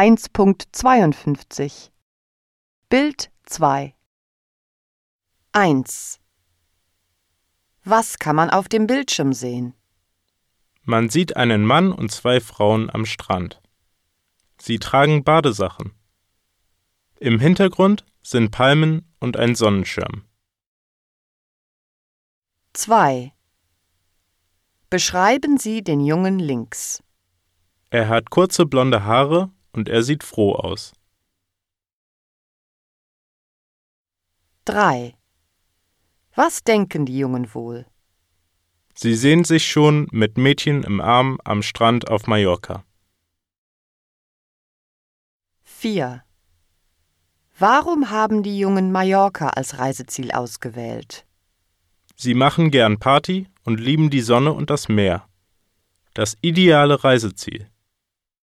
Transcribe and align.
1.52 0.00 1.90
Bild 2.88 3.30
2 3.44 3.94
1 5.52 6.20
Was 7.84 8.18
kann 8.18 8.34
man 8.34 8.48
auf 8.48 8.70
dem 8.70 8.86
Bildschirm 8.86 9.34
sehen? 9.34 9.74
Man 10.84 11.10
sieht 11.10 11.36
einen 11.36 11.66
Mann 11.66 11.92
und 11.92 12.10
zwei 12.10 12.40
Frauen 12.40 12.88
am 12.88 13.04
Strand. 13.04 13.60
Sie 14.58 14.78
tragen 14.78 15.22
Badesachen. 15.22 15.92
Im 17.16 17.38
Hintergrund 17.38 18.06
sind 18.22 18.52
Palmen 18.52 19.06
und 19.18 19.36
ein 19.36 19.54
Sonnenschirm. 19.54 20.24
2 22.72 23.34
Beschreiben 24.88 25.58
Sie 25.58 25.84
den 25.84 26.00
Jungen 26.00 26.38
links. 26.38 27.02
Er 27.90 28.08
hat 28.08 28.30
kurze 28.30 28.64
blonde 28.64 29.04
Haare 29.04 29.50
und 29.72 29.88
er 29.88 30.02
sieht 30.02 30.24
froh 30.24 30.54
aus. 30.54 30.92
3 34.64 35.14
Was 36.34 36.62
denken 36.62 37.06
die 37.06 37.18
Jungen 37.18 37.52
wohl? 37.54 37.86
Sie 38.94 39.14
sehen 39.14 39.44
sich 39.44 39.66
schon 39.66 40.08
mit 40.12 40.36
Mädchen 40.36 40.82
im 40.84 41.00
Arm 41.00 41.38
am 41.44 41.62
Strand 41.62 42.08
auf 42.08 42.26
Mallorca. 42.26 42.84
4 45.64 46.22
Warum 47.58 48.10
haben 48.10 48.42
die 48.42 48.58
Jungen 48.58 48.92
Mallorca 48.92 49.48
als 49.48 49.78
Reiseziel 49.78 50.30
ausgewählt? 50.32 51.26
Sie 52.16 52.34
machen 52.34 52.70
gern 52.70 52.98
Party 52.98 53.48
und 53.64 53.80
lieben 53.80 54.10
die 54.10 54.20
Sonne 54.20 54.52
und 54.52 54.70
das 54.70 54.88
Meer. 54.88 55.26
Das 56.14 56.36
ideale 56.42 57.02
Reiseziel. 57.02 57.68